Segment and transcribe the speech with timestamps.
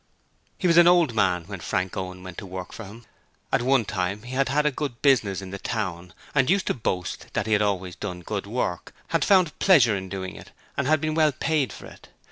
[0.57, 3.05] He was an old man when Frank Owen went to work for him.
[3.53, 6.73] At one time he had had a good business in the town, and used to
[6.73, 10.87] boast that he had always done good work, had found pleasure in doing it and
[10.87, 12.09] had been well paid for it.